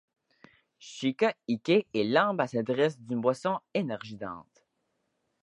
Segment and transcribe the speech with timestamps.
[0.79, 4.65] Chika Ike est l'ambassadrice d'une boisson énergisante.